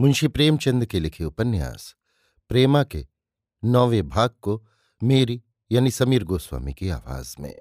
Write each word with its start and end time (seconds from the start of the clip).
मुंशी 0.00 0.28
प्रेमचंद 0.28 0.86
के 0.86 1.00
लिखे 1.00 1.24
उपन्यास, 1.24 1.96
प्रेमा 2.48 2.84
के 2.84 3.06
नौवे 3.64 4.02
भाग 4.02 4.30
को 4.30 4.66
मेरी 5.02 5.42
यानी 5.72 5.90
समीर 5.90 6.24
गोस्वामी 6.24 6.72
की 6.72 6.88
आवाज़ 6.88 7.36
में। 7.40 7.58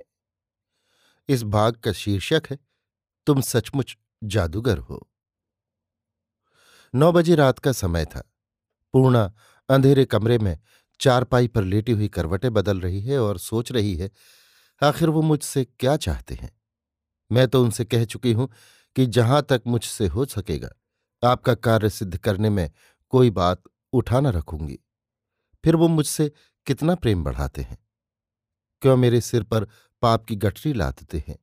इस 1.29 1.43
भाग 1.43 1.75
का 1.75 1.91
शीर्षक 1.91 2.43
है, 2.49 2.59
तुम 3.25 3.41
सचमुच 3.41 3.97
जादूगर 4.23 4.77
हो। 4.77 5.09
नौ 6.95 7.11
बजे 7.11 7.35
रात 7.35 7.59
का 7.59 7.71
समय 7.71 8.05
था। 8.05 8.33
पूर्णा 8.93 9.33
अंधेरे 9.69 10.05
कमरे 10.05 10.37
में 10.37 10.59
चारपाई 10.99 11.47
पर 11.47 11.63
लेटी 11.63 11.91
हुई 11.91 12.07
करवटें 12.07 12.53
बदल 12.53 12.79
रही 12.79 13.01
है 13.01 13.19
और 13.19 13.37
सोच 13.37 13.71
रही 13.71 13.95
है, 13.95 14.11
आखिर 14.83 15.09
वो 15.09 15.21
मुझसे 15.21 15.65
क्या 15.65 15.97
चाहते 15.97 16.35
हैं? 16.35 16.61
मैं 17.31 17.47
तो 17.47 17.63
उनसे 17.63 17.85
कह 17.85 18.05
चुकी 18.05 18.33
हूँ 18.33 18.51
कि 18.95 19.05
जहाँ 19.05 19.41
तक 19.49 19.61
मुझसे 19.67 20.07
हो 20.07 20.25
सकेगा 20.25 20.69
आपका 21.23 21.55
कार्य 21.55 21.89
सिद्ध 21.89 22.17
करने 22.17 22.49
में 22.49 22.71
कोई 23.09 23.29
बात 23.29 23.63
उठा 23.93 24.19
न 24.19 24.27
रखूँगी। 24.27 24.79
फिर 25.63 25.75
वो 25.75 25.87
मुझसे 25.87 26.31
कितना 26.65 26.95
प्रेम 26.95 27.23
बढ़ाते 27.23 27.61
हैं। 27.61 27.77
क्यों 28.81 28.97
मेरे 28.97 29.21
सिर 29.21 29.43
पर 29.43 29.67
पाप 30.01 30.25
की 30.25 30.35
गठरी 30.35 30.73
लादते 30.73 31.23
हैं? 31.27 31.39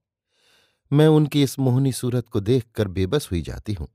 मैं 0.92 1.08
उनकी 1.08 1.42
इस 1.42 1.58
मोहनी 1.58 1.92
सूरत 1.92 2.28
को 2.28 2.40
देखकर 2.40 2.88
बेबस 2.88 3.28
हुई 3.30 3.42
जाती 3.42 3.72
हूँ। 3.72 3.88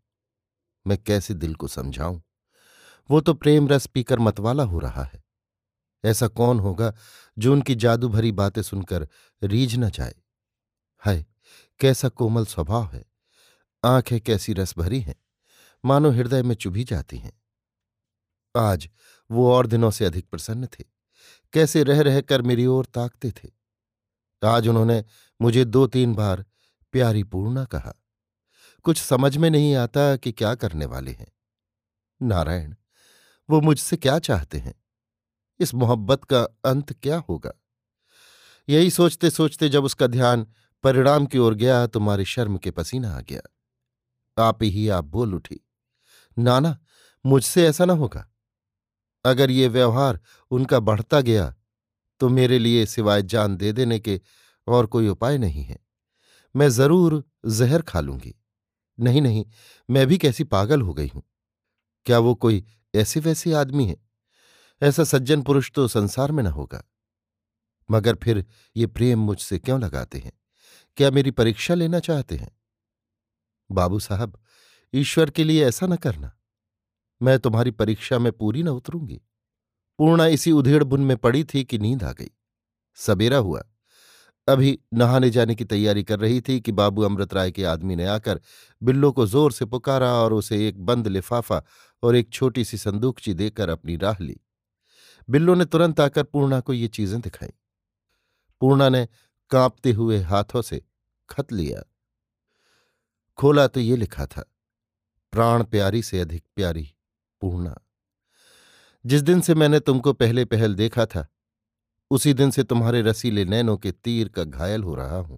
मैं 0.87 1.03
कैसे 1.03 1.33
दिल 1.33 1.55
को 1.55 1.67
समझाऊं? 1.67 2.21
वो 3.11 3.21
तो 3.21 3.33
प्रेम 3.33 3.67
रस 3.67 3.85
पीकर 3.85 4.19
मतवाला 4.19 4.63
हो 4.63 4.79
रहा 4.79 5.03
है। 5.03 5.23
ऐसा 6.05 6.27
कौन 6.27 6.59
होगा 6.59 6.93
जो 7.37 7.53
उनकी 7.53 7.75
जादू 7.75 8.09
भरी 8.09 8.31
बातें 8.31 8.61
सुनकर 8.61 9.07
रीझ 9.43 9.75
न 9.75 9.89
जाए? 9.89 10.15
हाय, 10.97 11.25
कैसा 11.79 12.09
कोमल 12.09 12.45
स्वभाव 12.45 12.85
है। 12.85 13.05
आँखें 13.85 14.21
कैसी 14.21 14.53
रस 14.53 14.77
भरी 14.77 14.99
हैं। 14.99 15.22
मानो 15.85 16.11
हृदय 16.11 16.43
में 16.43 16.55
चुभी 16.55 16.83
जाती 16.83 17.17
हैं। 17.17 17.41
आज 18.57 18.89
वो 19.31 19.51
और 19.51 19.67
दिनों 19.67 19.91
से 19.91 20.05
अधिक 20.05 20.29
प्रसन्न 20.29 20.67
थे। 20.67 20.83
कैसे 21.53 21.83
रह 21.83 22.01
रहकर 22.01 22.41
मेरी 22.41 22.65
ओर 22.65 22.85
ताकते 22.85 23.31
थे। 23.31 23.49
आज 24.45 24.67
उन्होंने 24.67 25.05
मुझे 25.41 25.65
दो 25.65 25.87
तीन 25.87 26.15
बार 26.15 26.45
प्यारी 26.91 27.23
पूर्णा 27.23 27.65
कहा। 27.65 27.93
कुछ 28.83 28.97
समझ 28.97 29.37
में 29.37 29.49
नहीं 29.49 29.75
आता 29.75 30.15
कि 30.15 30.31
क्या 30.31 30.55
करने 30.55 30.85
वाले 30.85 31.11
हैं। 31.11 31.27
नारायण, 32.21 32.75
वो 33.49 33.61
मुझसे 33.61 33.97
क्या 33.97 34.19
चाहते 34.19 34.57
हैं? 34.57 34.83
इस 35.59 35.73
मोहब्बत 35.73 36.23
का 36.23 36.43
अंत 36.43 36.93
क्या 36.93 37.17
होगा? 37.17 37.51
यही 38.69 38.89
सोचते 38.89 39.29
सोचते 39.29 39.69
जब 39.69 39.83
उसका 39.83 40.07
ध्यान 40.07 40.47
परिणाम 40.83 41.25
की 41.25 41.37
ओर 41.37 41.53
गया 41.53 41.87
तुम्हारी 41.87 42.25
शर्म 42.25 42.57
के 42.57 42.71
पसीना 42.71 43.17
आ 43.17 43.21
गया। 43.21 43.41
आप 44.43 44.63
ही, 44.63 44.89
आप 44.89 45.03
बोल 45.03 45.35
उठी। 45.35 45.62
नाना, 46.37 46.77
मुझसे 47.25 47.67
ऐसा 47.67 47.85
ना 47.85 47.93
होगा। 47.93 48.27
अगर 49.25 49.51
ये 49.51 49.67
व्यवहार 49.67 50.19
उनका 50.51 50.79
बढ़ता 50.79 51.21
गया 51.21 51.53
तो 52.21 52.29
मेरे 52.29 52.59
लिए 52.59 52.85
सिवाय 52.85 53.21
जान 53.23 53.55
दे 53.57 53.71
देने 53.73 53.99
के 53.99 54.19
और 54.67 54.85
कोई 54.85 55.07
उपाय 55.07 55.37
नहीं 55.37 55.63
है। 55.63 55.77
मैं 56.55 56.69
ज़रूर 56.69 57.23
जहर 57.45 57.81
खा 57.81 57.99
लूँगी। 57.99 58.33
नहीं 58.97 59.21
नहीं, 59.21 59.45
मैं 59.89 60.05
भी 60.07 60.17
कैसी 60.17 60.43
पागल 60.43 60.81
हो 60.81 60.93
गई 60.93 61.07
हूँ। 61.07 61.23
क्या 62.05 62.19
वो 62.19 62.35
कोई 62.35 62.63
ऐसे 62.95 63.19
वैसे 63.19 63.53
आदमी 63.53 63.85
है? 63.85 63.97
ऐसा 64.81 65.03
सज्जन 65.03 65.41
पुरुष 65.41 65.71
तो 65.71 65.87
संसार 65.87 66.31
में 66.31 66.43
न 66.43 66.47
होगा। 66.47 66.83
मगर 67.89 68.15
फिर 68.15 68.45
ये 68.75 68.87
प्रेम 68.87 69.19
मुझसे 69.19 69.59
क्यों 69.59 69.79
लगाते 69.81 70.19
हैं? 70.19 70.31
क्या 70.97 71.11
मेरी 71.11 71.31
परीक्षा 71.31 71.73
लेना 71.73 71.99
चाहते 71.99 72.35
हैं? 72.35 72.51
बाबू 73.69 73.99
साहब 73.99 74.37
ईश्वर 74.93 75.29
के 75.29 75.43
लिए 75.43 75.65
ऐसा 75.65 75.87
न 75.87 75.95
करना। 75.95 76.31
मैं 77.21 77.39
तुम्हारी 77.39 77.71
परीक्षा 77.71 78.19
में 78.19 78.31
पूरी 78.31 78.63
न 78.63 78.67
उतरूँगी। 78.67 79.21
पूर्णा 79.99 80.25
इसी 80.25 80.51
उधेड़ 80.51 80.83
बुन 80.83 81.01
में 81.01 81.17
पड़ी 81.17 81.43
थी 81.43 81.63
कि 81.63 81.79
नींद 81.79 82.03
आ 82.03 82.11
गई। 82.11 82.31
सबेरा 82.95 83.37
हुआ। 83.37 83.63
अभी 84.47 84.79
नहाने 84.93 85.29
जाने 85.29 85.55
की 85.55 85.65
तैयारी 85.65 86.03
कर 86.03 86.19
रही 86.19 86.41
थी 86.41 86.59
कि 86.61 86.71
बाबू 86.71 87.01
अमृत 87.01 87.33
राय 87.33 87.51
के 87.51 87.63
आदमी 87.63 87.95
ने 87.95 88.05
आकर 88.05 88.41
बिल्लो 88.81 89.11
को 89.11 89.25
ज़ोर 89.25 89.51
से 89.51 89.65
पुकारा 89.65 90.11
और 90.13 90.33
उसे 90.33 90.67
एक 90.67 90.85
बंद 90.85 91.07
लिफाफा 91.07 91.63
और 92.03 92.15
एक 92.15 92.29
छोटी 92.29 92.65
सी 92.65 92.77
संदूकची 92.77 93.33
देकर 93.33 93.69
अपनी 93.69 93.95
राह 93.95 94.15
ली। 94.21 94.39
बिल्लो 95.29 95.55
ने 95.55 95.65
तुरंत 95.65 95.99
आकर 95.99 96.23
पूर्णा 96.23 96.59
को 96.59 96.73
ये 96.73 96.87
चीज़ें 96.87 97.21
दिखाई। 97.21 97.53
पूर्णा 98.61 98.89
ने 98.89 99.07
कांपते 99.51 99.91
हुए 99.91 100.19
हाथों 100.19 100.61
से 100.61 100.81
खत 101.29 101.51
लिया। 101.51 101.83
खोला 103.37 103.67
तो 103.67 103.79
ये 103.79 103.95
लिखा 103.95 104.25
था 104.25 104.52
प्राण 105.33 105.63
प्यारी 105.63 106.01
से 106.01 106.19
अधिक 106.19 106.43
प्यारी, 106.55 106.89
पूर्णा। 107.41 107.75
जिस 109.05 109.21
दिन 109.21 109.41
से 109.41 109.53
मैंने 109.55 109.79
तुमको 109.79 110.13
पहले 110.13 110.43
पहल 110.45 110.75
देखा 110.75 111.05
था, 111.05 111.27
उसी 112.11 112.33
दिन 112.33 112.51
से 112.51 112.63
तुम्हारे 112.63 113.01
रसीले 113.01 113.45
नैनों 113.45 113.77
के 113.77 113.91
तीर 113.91 114.27
का 114.27 114.43
घायल 114.43 114.83
हो 114.83 114.95
रहा 114.95 115.17
हूँ, 115.17 115.37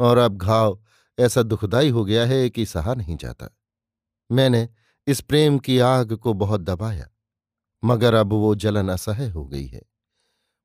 और 0.00 0.18
अब 0.18 0.36
घाव 0.36 0.78
ऐसा 1.18 1.42
दुखदाई 1.42 1.90
हो 1.90 2.04
गया 2.04 2.24
है 2.26 2.48
कि 2.50 2.66
सहा 2.66 2.94
नहीं 2.94 3.16
जाता। 3.16 3.48
मैंने 4.30 4.68
इस 5.06 5.20
प्रेम 5.20 5.58
की 5.58 5.78
आग 5.78 6.12
को 6.12 6.34
बहुत 6.34 6.60
दबाया, 6.60 7.08
मगर 7.82 8.14
अब 8.14 8.32
वो 8.32 8.54
जलन 8.54 8.88
असह्य 8.88 9.28
हो 9.28 9.44
गई 9.44 9.66
है। 9.66 9.82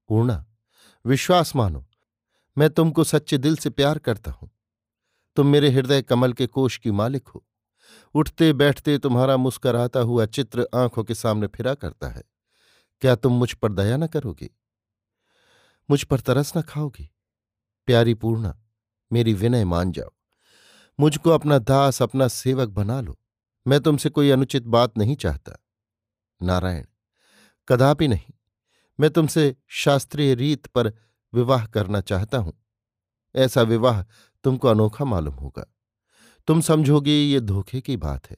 पूर्णा, 0.09 0.45
विश्वास 1.05 1.55
मानो, 1.55 1.85
मैं 2.57 2.69
तुमको 2.69 3.03
सच्चे 3.03 3.37
दिल 3.37 3.55
से 3.55 3.69
प्यार 3.69 3.99
करता 3.99 4.31
हूँ। 4.31 4.49
तुम 5.35 5.47
मेरे 5.47 5.69
हृदय 5.69 6.01
कमल 6.01 6.33
के 6.33 6.47
कोष 6.47 6.77
की 6.77 6.91
मालिक 6.91 7.27
हो। 7.27 7.43
उठते 8.17 8.53
बैठते 8.53 8.97
तुम्हारा 8.97 9.37
मुस्कराता 9.37 9.99
हुआ 9.99 10.25
चित्र 10.25 10.67
आँखों 10.75 11.03
के 11.03 11.15
सामने 11.15 11.47
फिरा 11.47 11.73
करता 11.73 12.07
है। 12.07 12.23
क्या 13.01 13.15
तुम 13.15 13.33
मुझ 13.33 13.53
पर 13.53 13.71
दया 13.71 13.97
न 13.97 14.07
करोगी? 14.07 14.57
मुझ 15.89 16.03
पर 16.03 16.19
तरस 16.19 16.57
न 16.57 16.61
खाओगी? 16.61 17.15
प्यारी 17.85 18.13
पूर्णा, 18.13 18.63
मेरी 19.13 19.33
विनय 19.33 19.65
मान 19.65 19.91
जाओ। 19.91 20.09
मुझको 20.99 21.29
अपना 21.29 21.57
दास, 21.57 22.01
अपना 22.01 22.27
सेवक 22.27 22.69
बना 22.69 23.01
लो। 23.01 23.19
मैं 23.67 23.79
तुमसे 23.79 24.09
कोई 24.09 24.29
अनुचित 24.29 24.63
बात 24.63 24.97
नहीं 24.97 25.15
चाहता। 25.15 25.65
नारायण, 26.43 26.85
कदापि 27.67 28.07
नहीं। 28.07 28.33
मैं 28.99 29.09
तुमसे 29.09 29.55
शास्त्रीय 29.67 30.35
रीत 30.35 30.67
पर 30.67 30.93
विवाह 31.33 31.65
करना 31.65 32.01
चाहता 32.01 32.37
हूँ। 32.37 32.65
ऐसा 33.35 33.61
विवाह 33.61 34.03
तुमको 34.43 34.67
अनोखा 34.67 35.05
मालूम 35.05 35.35
होगा। 35.35 35.73
तुम 36.47 36.61
समझोगे 36.61 37.11
ये 37.11 37.39
धोखे 37.39 37.81
की 37.81 37.95
बात 37.97 38.29
है। 38.31 38.37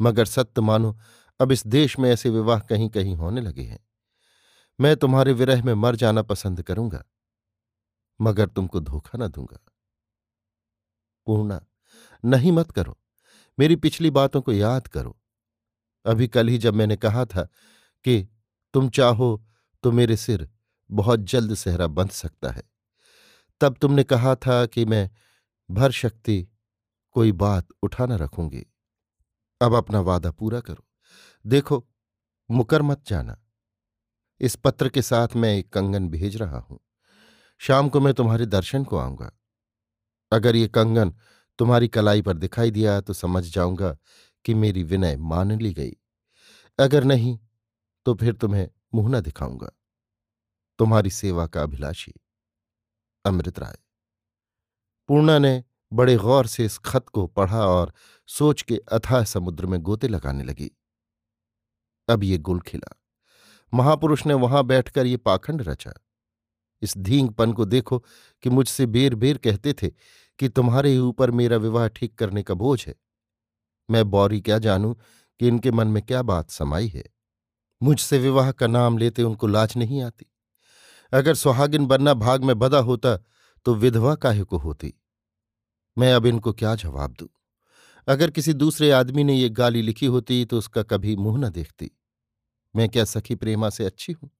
मगर 0.00 0.24
सत्य 0.24 0.60
मानो, 0.60 0.98
अब 1.40 1.52
इस 1.52 1.66
देश 1.66 1.98
में 1.98 2.10
ऐसे 2.10 2.30
विवाह 2.30 2.60
कहीं 2.60 2.88
कहीं 2.90 3.14
होने 3.16 3.40
लगे 3.40 3.62
हैं। 3.62 3.78
मैं 4.78 4.96
तुम्हारे 4.96 5.32
विरह 5.32 5.64
में 5.64 5.72
मर 5.74 5.96
जाना 5.96 6.22
पसंद 6.22 6.62
करूँगा, 6.62 7.04
मगर 8.20 8.48
तुमको 8.48 8.80
धोखा 8.80 9.18
न 9.18 9.28
दूँगा। 9.28 9.58
पूर्णा, 11.26 11.60
नहीं 12.24 12.52
मत 12.52 12.70
करो। 12.70 12.96
मेरी 13.58 13.76
पिछली 13.76 14.10
बातों 14.10 14.40
को 14.42 14.52
याद 14.52 14.88
करो। 14.88 15.16
अभी 16.04 16.28
कल 16.28 16.48
ही 16.48 16.58
जब 16.58 16.74
मैंने 16.74 16.96
कहा 16.96 17.24
था 17.24 17.42
कि 18.04 18.26
तुम 18.74 18.88
चाहो 18.90 19.44
तो 19.84 19.92
मेरे 19.92 20.16
सिर 20.16 20.48
बहुत 20.90 21.20
जल्द 21.22 21.54
सहरा 21.54 21.86
बंध 21.88 22.10
सकता 22.10 22.50
है, 22.50 22.62
तब 23.60 23.76
तुमने 23.76 24.04
कहा 24.04 24.34
था 24.36 24.64
कि 24.66 24.84
मैं 24.84 25.10
भर 25.68 25.90
शक्ति 25.92 26.46
कोई 27.18 27.32
बात 27.32 27.68
उठा 27.82 28.06
न 28.06 28.12
रखूँगी। 28.12 28.66
अब 29.60 29.74
अपना 29.74 30.00
वादा 30.00 30.30
पूरा 30.30 30.60
करो। 30.60 30.84
देखो, 31.46 31.88
मुकर 32.50 32.82
मत 32.82 33.06
जाना। 33.06 33.44
इस 34.40 34.56
पत्र 34.56 34.88
के 34.88 35.02
साथ 35.02 35.28
मैं 35.36 35.54
एक 35.56 35.72
कंगन 35.72 36.08
भेज 36.08 36.36
रहा 36.36 36.58
हूँ। 36.58 36.80
शाम 37.58 37.88
को 37.88 38.00
मैं 38.00 38.14
तुम्हारे 38.14 38.46
दर्शन 38.46 38.84
को 38.84 38.98
आऊँगा। 38.98 39.30
अगर 40.32 40.56
ये 40.56 40.68
कंगन 40.68 41.14
तुम्हारी 41.58 41.88
कलाई 41.88 42.22
पर 42.22 42.36
दिखाई 42.36 42.70
दिया 42.70 43.00
तो 43.00 43.12
समझ 43.12 43.54
जाऊँगा 43.54 43.96
कि 44.44 44.54
मेरी 44.54 44.82
विनय 44.82 45.16
मान 45.16 45.52
ली 45.52 45.74
गई। 45.74 45.92
अगर 46.78 47.04
नहीं 47.04 47.38
तो 48.06 48.14
फिर 48.14 48.34
तुम्हें 48.34 48.68
मुँह 48.94 49.08
न 49.08 49.20
दिखाऊँगा। 49.20 49.70
तुम्हारी 50.78 51.10
सेवा 51.10 51.46
का 51.46 51.62
अभिलाषी, 51.62 52.14
अमृत 53.24 53.58
राय। 53.58 53.78
पूर्णा 55.08 55.38
ने 55.38 55.64
बड़े 55.92 56.16
गौर 56.16 56.46
से 56.46 56.64
इस 56.64 56.78
खत 56.78 57.08
को 57.08 57.26
पढ़ा 57.26 57.66
और 57.66 57.92
सोच 58.26 58.62
के 58.62 58.76
अथाह 58.92 59.24
समुद्र 59.24 59.66
में 59.66 59.80
गोते 59.80 60.08
लगाने 60.08 60.44
लगी। 60.44 60.70
अब 62.08 62.24
ये 62.24 62.38
गुल 62.38 62.60
खिला। 62.60 62.94
महापुरुष 63.74 64.26
ने 64.26 64.34
वहाँ 64.34 64.64
बैठकर 64.64 65.06
ये 65.06 65.16
पाखंड 65.16 65.62
रचा। 65.62 65.92
इस 66.82 66.98
धींगपन 66.98 67.52
को 67.52 67.64
देखो 67.64 67.98
कि 68.42 68.50
मुझसे 68.50 68.86
बेर 68.86 69.14
बेर 69.14 69.38
कहते 69.38 69.72
थे 69.72 69.88
कि 70.38 70.48
तुम्हारे 70.48 70.90
ही 70.90 70.98
ऊपर 70.98 71.30
मेरा 71.30 71.56
विवाह 71.56 71.88
ठीक 71.88 72.18
करने 72.18 72.42
का 72.42 72.54
बोझ 72.54 72.86
है। 72.86 72.94
मैं 73.90 74.10
बौरी 74.10 74.40
क्या 74.40 74.58
जानूं 74.58 74.94
कि 75.40 75.48
इनके 75.48 75.70
मन 75.70 75.88
में 75.88 76.02
क्या 76.02 76.22
बात 76.22 76.50
समाई 76.50 76.88
है? 76.88 77.04
मुझसे 77.82 78.18
विवाह 78.18 78.52
का 78.52 78.66
नाम 78.66 78.98
लेते 78.98 79.22
उनको 79.22 79.46
लाज 79.46 79.76
नहीं 79.76 80.02
आती। 80.02 80.26
अगर 81.12 81.34
सुहागिन 81.34 81.86
बनना 81.86 82.14
भाग 82.14 82.44
में 82.44 82.58
बदा 82.58 82.78
होता 82.78 83.16
तो 83.64 83.74
विधवा 83.74 84.14
काहे 84.14 84.44
को 84.44 84.58
होती? 84.58 84.94
मैं 85.98 86.14
अब 86.14 86.26
इनको 86.26 86.52
क्या 86.52 86.74
जवाब 86.74 87.12
दूँ? 87.12 87.28
अगर 88.08 88.30
किसी 88.30 88.52
दूसरे 88.52 88.90
आदमी 88.90 89.24
ने 89.24 89.34
ये 89.34 89.48
गाली 89.48 89.82
लिखी 89.82 90.06
होती 90.06 90.44
तो 90.44 90.58
उसका 90.58 90.82
कभी 90.82 91.16
मुँह 91.16 91.38
न 91.38 91.50
देखती। 91.50 91.90
मैं 92.76 92.88
क्या 92.88 93.04
सखी 93.04 93.34
प्रेमा 93.34 93.70
से 93.70 93.84
अच्छी 93.84 94.12
हूँ? 94.12 94.30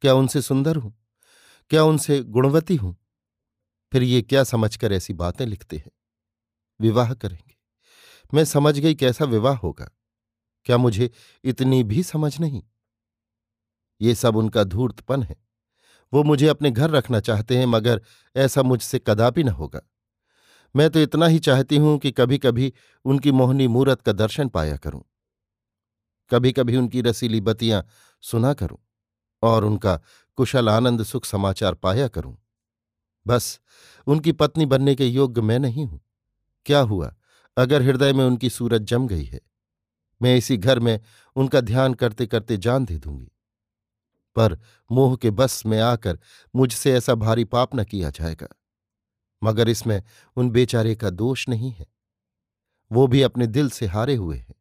क्या 0.00 0.14
उनसे 0.14 0.42
सुंदर 0.42 0.76
हूँ? 0.76 1.04
क्या 1.70 1.84
उनसे 1.84 2.22
गुणवती 2.22 2.76
हूँ? 2.76 2.96
फिर 3.92 4.02
ये 4.02 4.22
क्या 4.22 4.44
समझकर 4.44 4.92
ऐसी 4.92 5.12
बातें 5.12 5.46
लिखते 5.46 5.76
हैं? 5.76 5.90
विवाह 6.80 7.14
करेंगे। 7.14 7.54
मैं 8.34 8.44
समझ 8.44 8.78
गई 8.78 8.94
कैसा 8.94 9.24
विवाह 9.24 9.56
होगा। 9.56 9.90
क्या 10.64 10.76
मुझे 10.76 11.10
इतनी 11.44 11.82
भी 11.82 12.02
समझ 12.02 12.40
नहीं? 12.40 12.62
ये 14.00 14.14
सब 14.14 14.36
उनका 14.36 14.64
धूर्तपन 14.64 15.22
है। 15.22 15.36
वो 16.12 16.22
मुझे 16.22 16.48
अपने 16.48 16.70
घर 16.70 16.90
रखना 16.90 17.20
चाहते 17.20 17.58
हैं, 17.58 17.66
मगर 17.66 18.02
ऐसा 18.36 18.62
मुझसे 18.62 18.98
कदापि 18.98 19.44
न 19.44 19.48
होगा। 19.48 19.80
मैं 20.76 20.90
तो 20.90 21.00
इतना 21.00 21.26
ही 21.26 21.38
चाहती 21.38 21.76
हूँ 21.76 21.98
कि 21.98 22.10
कभी 22.12 22.38
कभी 22.38 22.72
उनकी 23.04 23.32
मोहनी 23.32 23.68
मूरत 23.68 24.02
का 24.02 24.12
दर्शन 24.12 24.48
पाया 24.48 24.76
करूँ। 24.76 25.02
कभी 26.30 26.52
कभी 26.52 26.76
उनकी 26.76 27.00
रसीली 27.00 27.40
बतियाँ 27.40 27.86
सुना 28.20 28.54
करूँ 28.54 28.78
और 29.42 29.64
उनका 29.64 30.00
कुशल 30.36 30.68
आनंद 30.68 31.02
सुख 31.02 31.24
समाचार 31.24 31.74
पाया 31.74 32.08
करूँ। 32.08 32.36
बस, 33.26 33.60
उनकी 34.06 34.32
पत्नी 34.32 34.66
बनने 34.66 34.94
के 34.94 35.06
योग्य 35.06 35.40
मैं 35.40 35.58
नहीं 35.58 35.86
हूँ। 35.86 36.00
क्या 36.66 36.80
हुआ? 36.80 37.14
अगर 37.56 37.82
हृदय 37.82 38.12
में 38.12 38.24
उनकी 38.24 38.50
सूरत 38.50 38.82
जम 38.82 39.06
गई 39.06 39.24
है, 39.24 39.40
मैं 40.22 40.36
इसी 40.36 40.56
घर 40.56 40.78
में 40.78 41.00
उनका 41.36 41.60
ध्यान 41.60 41.94
करते 41.94 42.26
करते 42.26 42.56
जान 42.56 42.84
दे 42.84 42.98
दूँगी। 42.98 43.30
पर 44.36 44.58
मोह 44.92 45.16
के 45.16 45.30
बस 45.30 45.66
में 45.66 45.80
आकर 45.80 46.18
मुझसे 46.56 46.94
ऐसा 46.94 47.14
भारी 47.14 47.44
पाप 47.44 47.74
न 47.74 47.84
किया 47.84 48.10
जाएगा। 48.10 48.48
मगर 49.44 49.68
इसमें 49.68 50.02
उन 50.36 50.50
बेचारे 50.50 50.94
का 50.94 51.10
दोष 51.10 51.48
नहीं 51.48 51.72
है। 51.72 51.86
वो 52.92 53.06
भी 53.06 53.22
अपने 53.22 53.46
दिल 53.46 53.70
से 53.70 53.86
हारे 53.86 54.14
हुए 54.14 54.38
हैं। 54.38 54.54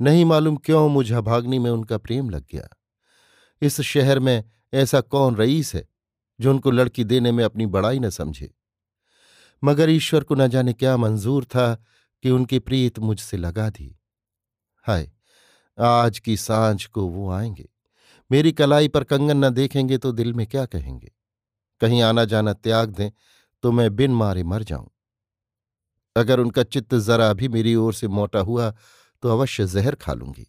नहीं 0.00 0.24
मालूम 0.24 0.56
क्यों 0.56 0.88
मुझ 0.88 1.12
अभाग्नि 1.12 1.58
में 1.58 1.70
उनका 1.70 1.98
प्रेम 1.98 2.30
लग 2.30 2.44
गया। 2.52 2.68
इस 3.62 3.80
शहर 3.80 4.18
में 4.18 4.44
ऐसा 4.74 5.00
कौन 5.00 5.36
रईस 5.36 5.74
है, 5.74 5.88
जो 6.40 6.50
उनको 6.50 6.70
लड़की 6.70 7.04
देने 7.04 7.32
में 7.32 7.44
अपनी 7.44 7.66
बड़ाई 7.66 7.98
न 7.98 8.10
समझे? 8.10 8.54
मगर 9.64 9.90
ईश्वर 9.90 10.24
को 10.24 10.34
न 10.34 10.48
जाने 10.48 10.72
क्या 10.72 10.96
मंजूर 10.96 11.44
था 11.44 11.74
कि 12.22 12.30
उनकी 12.30 12.58
प्रीत 12.58 12.98
मुझसे 12.98 13.36
लगा 13.36 13.70
दी। 13.70 14.00
हाय, 14.86 15.12
आज 15.78 16.18
की 16.18 16.36
साँझ 16.36 16.86
को 16.86 17.06
वो 17.06 17.30
आएँगे। 17.30 17.68
मेरी 18.32 18.52
कलाई 18.52 18.88
पर 18.88 19.04
कंगन 19.04 19.36
न 19.36 19.50
देखेंगे 19.50 19.98
तो 19.98 20.12
दिल 20.12 20.34
में 20.34 20.46
क्या 20.46 20.66
कहेंगे? 20.66 21.12
कहीं 21.80 22.02
आना 22.02 22.24
जाना 22.24 22.52
त्याग 22.52 22.90
दें 22.90 23.10
तो 23.64 23.72
मैं 23.72 23.94
बिन 23.96 24.14
मारे 24.14 24.42
मर 24.44 24.62
जाऊँ। 24.62 24.90
अगर 26.16 26.40
उनका 26.40 26.62
चित्त 26.64 26.94
जरा 26.96 27.32
भी 27.32 27.48
मेरी 27.48 27.74
ओर 27.74 27.94
से 27.94 28.08
मोटा 28.08 28.40
हुआ 28.40 28.70
तो 29.22 29.30
अवश्य 29.30 29.66
जहर 29.66 29.94
खा 29.94 30.12
लूँगी। 30.14 30.46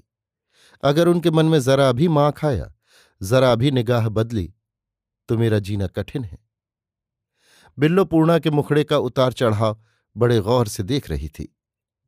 अगर 0.83 1.07
उनके 1.07 1.31
मन 1.31 1.45
में 1.45 1.59
जरा 1.59 1.91
भी 1.91 2.07
माँ 2.07 2.31
खाया 2.31 2.73
जरा 3.21 3.53
भी 3.55 3.71
निगाह 3.71 4.09
बदली 4.09 4.53
तो 5.29 5.37
मेरा 5.37 5.59
जीना 5.59 5.87
कठिन 5.87 6.23
है। 6.23 6.37
बिल्लो 7.77 8.05
पूर्णा 8.05 8.37
के 8.39 8.49
मुखड़े 8.51 8.83
का 8.83 8.97
उतार 8.99 9.33
चढ़ाव 9.33 9.81
बड़े 10.15 10.39
गौर 10.39 10.67
से 10.67 10.83
देख 10.83 11.09
रही 11.09 11.29
थी। 11.29 11.47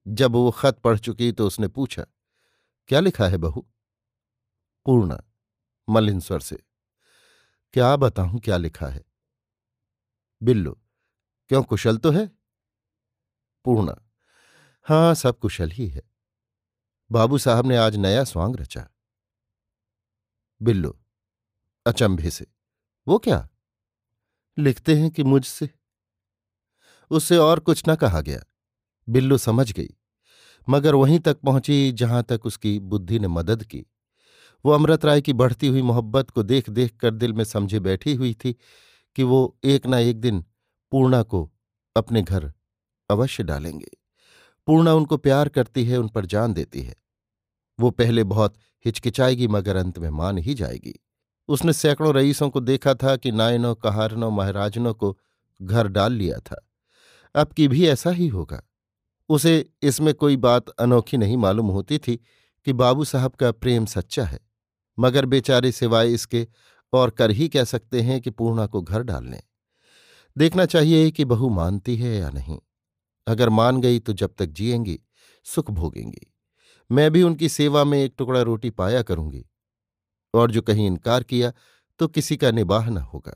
जब 0.05 0.31
वो 0.31 0.49
खत 0.51 0.79
पढ़ 0.79 0.97
चुकी 0.99 1.31
तो 1.31 1.47
उसने 1.47 1.67
पूछा, 1.67 2.05
क्या 2.89 2.99
लिखा 2.99 3.27
है 3.27 3.37
बहू? 3.37 3.65
पूर्णा, 4.85 5.17
मलिन 5.87 6.19
स्वर 6.19 6.39
से, 6.39 6.59
क्या 7.73 7.95
बताऊँ 7.95 8.39
क्या 8.39 8.57
लिखा 8.57 8.87
है? 8.87 9.03
बिल्लो 10.41 10.77
क्यों 11.50 11.63
कुशल 11.63 11.97
तो 11.97 12.12
है? 12.12 12.31
पूर्णा। 13.65 14.09
हाँ, 14.83 15.15
सब 15.15 15.39
कुशल 15.39 15.71
ही 15.71 15.88
है। 15.88 16.01
बाबू 17.12 17.38
साहब 17.38 17.68
ने 17.68 17.77
आज 17.77 17.95
नया 17.95 18.24
स्वांग 18.24 18.56
रचा। 18.56 18.88
बिल्लो, 20.62 21.00
अचंभे 21.86 22.30
से। 22.30 22.47
वो 23.07 23.18
क्या? 23.18 23.50
लिखते 24.59 24.95
हैं 24.95 25.12
कि 25.12 25.24
मुझसे। 25.24 25.69
उससे 27.12 27.38
और 27.38 27.59
कुछ 27.59 27.83
न 27.89 27.95
कहा 27.95 28.21
गया। 28.21 28.39
बिल्लू 29.09 29.38
समझ 29.38 29.74
गई। 29.74 29.89
मगर 30.69 30.95
वहीं 30.95 31.19
तक 31.19 31.38
पहुँची 31.38 31.91
जहाँ 31.91 32.24
तक 32.24 32.41
उसकी 32.45 32.80
बुद्धि 32.80 33.19
ने 33.19 33.27
मदद 33.27 33.63
की। 33.63 33.86
वो 34.65 34.71
अमृत 34.71 35.06
राय 35.06 35.21
की 35.21 35.33
बढ़ती 35.33 35.68
हुई 35.68 35.81
मोहब्बत 35.81 36.30
को 36.30 36.44
देख 36.44 36.69
देख 36.69 36.98
कर 36.98 37.12
दिल 37.12 37.33
में 37.33 37.44
समझे 37.44 37.80
बैठी 37.80 38.13
हुई 38.13 38.33
थी 38.33 38.56
कि 39.15 39.24
वो 39.24 39.59
एक 39.63 39.86
ना 39.86 40.00
एक 40.00 40.21
दिन 40.21 40.45
पूर्णा 40.91 41.23
को 41.23 41.51
अपने 41.97 42.21
घर 42.21 42.53
अवश्य 43.09 43.43
डालेंगे। 43.43 43.91
पूर्णा 44.67 44.93
उनको 44.93 45.17
प्यार 45.17 45.49
करती 45.49 45.85
है, 45.85 45.97
उन 45.97 46.07
पर 46.07 46.25
जान 46.25 46.53
देती 46.53 46.81
है। 46.81 46.95
वो 47.79 47.91
पहले 47.91 48.23
बहुत 48.23 48.55
हिचकिचाएगी, 48.85 49.47
मगर 49.47 49.75
अंत 49.75 49.99
में 49.99 50.09
मान 50.09 50.37
ही 50.37 50.53
जाएगी। 50.53 51.05
उसने 51.47 51.74
सैकड़ों 51.74 52.15
रईसों 52.15 52.50
को 52.50 52.60
देखा 52.60 52.93
था 52.93 53.15
कि 53.15 53.31
नायनों, 53.31 53.75
कहारनों, 53.75 54.31
महाराजनों 54.31 54.93
को 54.93 55.17
घर 55.62 55.88
डाल 55.88 56.13
लिया 56.13 56.38
था। 56.39 56.69
अब 57.36 57.48
की 57.48 57.67
भी 57.67 57.88
ऐसा 57.88 58.10
ही 58.10 58.27
होगा। 58.27 58.63
उसे 59.29 59.69
इसमें 59.81 60.13
कोई 60.13 60.38
बात 60.38 60.69
अनोखी 60.69 61.17
नहीं 61.17 61.38
मालूम 61.38 61.67
होती 61.67 61.98
थी 61.98 62.15
कि 62.65 62.74
बाबू 62.74 63.03
साहब 63.03 63.31
का 63.31 63.51
प्रेम 63.51 63.86
सच्चा 63.86 64.25
है। 64.25 64.39
मगर 65.00 65.25
बेचारे 65.25 65.71
सिवाय 65.71 66.13
इसके 66.13 66.48
और 66.93 67.10
कर 67.10 67.31
ही 67.31 67.50
कह 67.50 67.63
सकते 67.63 68.01
हैं 68.01 68.21
कि 68.21 68.29
पूर्णा 68.29 68.67
को 68.67 68.81
घर 68.81 69.03
डाल 69.03 69.25
लें। 69.27 69.43
देखना 70.38 70.65
चाहिए 70.65 71.12
कि 71.12 71.25
बहू 71.25 71.50
मानती 71.50 71.96
है 71.98 72.15
या 72.18 72.30
नहीं। 72.30 72.60
अगर 73.27 73.50
मान 73.50 73.82
गई 73.82 74.00
तो 74.00 74.13
जब 74.13 74.36
तक 74.38 74.46
जिएँगी, 74.46 75.00
सुख 75.46 75.72
भोगेंगी। 75.72 76.27
मैं 76.89 77.12
भी 77.12 77.24
उनकी 77.24 77.50
सेवा 77.50 77.84
में 77.84 77.98
एक 78.00 78.13
टुकड़ा 78.18 78.42
रोटी 78.42 78.70
पाया 78.70 79.01
करूँगी। 79.01 79.46
और 80.34 80.51
जो 80.51 80.62
कहीं 80.62 80.88
इनकार 80.88 81.24
किया 81.24 81.51
तो 82.00 82.08
किसी 82.08 82.38
का 82.38 82.51
निबाह 82.51 82.89
न 82.89 82.98
होगा। 82.98 83.36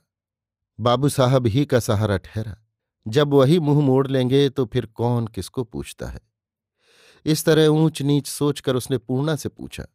बाबू 0.80 1.10
साहब 1.10 1.48
ही 1.48 1.66
का 1.66 1.80
सहारा 1.80 2.18
ठहरा। 2.18 2.56
जब 3.06 3.34
वही 3.34 3.60
मुँह 3.60 3.82
मोड़ 3.82 4.08
लेंगे 4.08 4.50
तो 4.50 4.66
फिर 4.66 4.86
कौन 4.86 5.28
किसको 5.28 5.64
पूछता 5.64 6.08
है? 6.08 6.20
इस 7.26 7.46
तरह 7.46 7.68
ऊंच 7.68 8.02
नीच 8.02 8.28
सोचकर 8.28 8.76
उसने 8.76 8.98
पूर्णा 8.98 9.36
से 9.36 9.50
पूछा, 9.50 9.86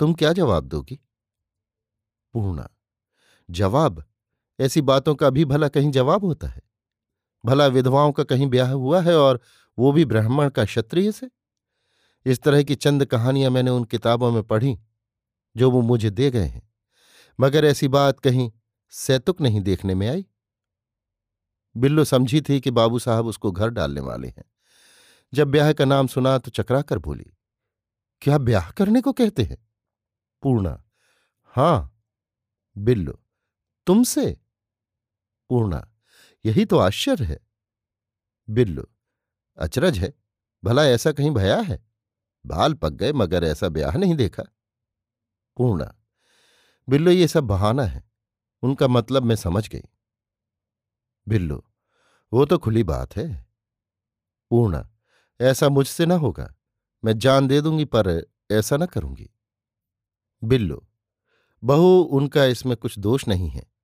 तुम 0.00 0.12
क्या 0.14 0.32
जवाब 0.32 0.64
दोगी? 0.64 0.98
पूर्णा, 2.34 2.68
जवाब? 3.48 4.04
ऐसी 4.58 4.80
बातों 4.80 5.14
का 5.14 5.30
भी 5.30 5.44
भला 5.44 5.68
कहीं 5.68 5.90
जवाब 5.90 6.24
होता 6.24 6.48
है। 6.48 6.62
भला 7.44 7.66
विधवाओं 7.66 8.12
का 8.12 8.24
कहीं 8.24 8.46
ब्याह 8.46 8.70
हुआ 8.70 9.00
है 9.00 9.16
और 9.16 9.40
वो 9.78 9.92
भी 9.92 10.04
ब्राह्मण 10.04 10.48
का 10.50 10.64
क्षत्रिय 10.64 11.12
से? 11.12 11.30
इस 12.26 12.40
तरह 12.42 12.62
की 12.62 12.74
चंद 12.74 13.04
कहानियाँ 13.04 13.50
मैंने 13.50 13.70
उन 13.70 13.84
किताबों 13.84 14.30
में 14.30 14.42
पढ़ी, 14.42 14.78
जो 15.56 15.70
वो 15.70 15.82
मुझे 15.82 16.10
दे 16.10 16.30
गए 16.30 16.44
हैं, 16.44 16.62
मगर 17.38 17.64
ऐसी 17.64 17.88
बात 17.88 18.20
कहीं 18.20 18.50
सैतुक 18.92 19.40
नहीं 19.40 19.60
देखने 19.60 19.94
में 19.94 20.08
आई। 20.08 20.26
बिल्लो 21.76 22.04
समझी 22.04 22.40
थी 22.40 22.60
कि 22.60 22.70
बाबू 22.70 22.98
साहब 22.98 23.26
उसको 23.26 23.50
घर 23.52 23.68
डालने 23.68 24.00
वाले 24.00 24.28
हैं। 24.28 24.44
जब 25.32 25.50
ब्याह 25.50 25.72
का 25.72 25.84
नाम 25.84 26.06
सुना 26.06 26.36
तो 26.38 26.50
चकरा 26.50 26.82
कर 26.82 26.98
बोली, 26.98 27.32
क्या 28.22 28.38
ब्याह 28.38 28.70
करने 28.70 29.00
को 29.00 29.12
कहते 29.12 29.42
हैं? 29.42 29.58
पूर्णा, 30.42 30.82
हाँ, 31.54 32.02
बिल्लो, 32.76 33.18
तुमसे 33.86 34.36
पूर्णा, 35.48 35.88
यही 36.44 36.64
तो 36.64 36.78
आश्चर्य 36.78 37.24
है। 37.24 37.38
बिल्लो, 38.50 38.86
अचरज 39.58 39.98
है, 39.98 40.14
भला 40.64 40.84
ऐसा 40.84 41.12
कहीं 41.12 41.30
भया 41.30 41.60
है? 41.60 41.86
बाल 42.46 42.74
पक 42.74 42.92
गए, 42.92 43.12
मगर 43.12 43.44
ऐसा 43.44 43.68
ब्याह 43.68 43.96
नहीं 43.96 44.14
देखा। 44.14 44.42
पूर्णा, 45.56 45.94
बिल्लो, 46.88 47.10
ये 47.10 47.28
सब 47.28 47.44
बहाना 47.44 47.82
है, 47.82 48.10
उनका 48.62 48.88
मतलब 48.88 49.22
मैं 49.22 49.36
समझ 49.36 49.68
गई। 49.68 49.82
बिल्लो, 51.28 51.64
वो 52.32 52.44
तो 52.44 52.58
खुली 52.58 52.82
बात 52.82 53.16
है। 53.16 53.46
पूर्णा, 54.50 54.90
ऐसा 55.40 55.68
मुझसे 55.68 56.06
ना 56.06 56.14
होगा, 56.14 56.54
मैं 57.04 57.18
जान 57.18 57.48
दे 57.48 57.60
दूँगी, 57.60 57.84
पर 57.84 58.26
ऐसा 58.50 58.76
ना 58.76 58.86
करूँगी। 58.86 59.30
बिल्लो, 60.44 60.88
बहू, 61.64 62.00
उनका 62.00 62.44
इसमें 62.44 62.76
कुछ 62.76 62.98
दोष 62.98 63.28
नहीं 63.28 63.48
है। 63.48 63.77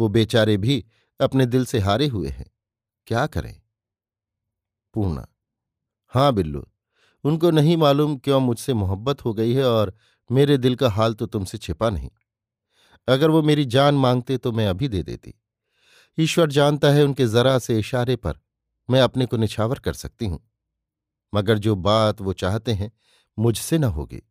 वो 0.00 0.08
बेचारे 0.08 0.56
भी 0.56 0.84
अपने 1.20 1.46
दिल 1.46 1.64
से 1.64 1.78
हारे 1.78 2.06
हुए 2.06 2.28
हैं। 2.28 2.50
क्या 3.06 3.26
करें? 3.26 3.60
पूर्णा 4.94 5.26
हाँ 6.06 6.32
बिल्लू, 6.32 6.64
उनको 7.24 7.50
नहीं 7.50 7.76
मालूम 7.76 8.16
क्यों 8.16 8.40
मुझसे 8.40 8.74
मोहब्बत 8.74 9.24
हो 9.24 9.34
गई 9.34 9.52
है 9.54 9.64
और 9.64 9.94
मेरे 10.30 10.58
दिल 10.58 10.74
का 10.74 10.88
हाल 10.88 11.14
तो 11.14 11.26
तुमसे 11.26 11.58
छिपा 11.58 11.90
नहीं। 11.90 12.10
अगर 13.08 13.30
वो 13.30 13.42
मेरी 13.42 13.64
जान 13.64 13.94
मांगते 13.94 14.38
तो 14.38 14.52
मैं 14.52 14.66
अभी 14.68 14.88
दे 14.88 15.02
देती। 15.02 15.34
ईश्वर 16.18 16.50
जानता 16.50 16.90
है 16.90 17.04
उनके 17.04 17.26
जरा 17.26 17.58
से 17.58 17.78
इशारे 17.78 18.16
पर 18.16 18.38
मैं 18.88 19.00
अपने 19.00 19.26
को 19.26 19.36
निछावर 19.36 19.78
कर 19.78 19.92
सकती 19.92 20.26
हूँ। 20.26 20.40
मगर 21.34 21.58
जो 21.58 21.76
बात 21.76 22.20
वो 22.20 22.32
चाहते 22.32 22.72
हैं 22.72 22.90
मुझसे 23.38 23.78
न 23.78 23.84
होगी। 23.84 24.22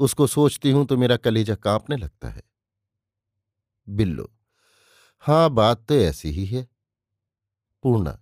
उसको 0.00 0.26
सोचती 0.26 0.70
हूँ 0.70 0.86
तो 0.86 0.96
मेरा 0.96 1.16
कलेजा 1.16 1.54
कांपने 1.54 1.96
लगता 1.96 2.28
है। 2.28 2.42
बिल्लो 3.88 4.30
हाँ 5.24 5.48
बात 5.50 5.84
तो 5.88 5.94
ऐसी 5.94 6.30
ही 6.30 6.44
है। 6.46 6.66
पूर्णा, 7.84 8.18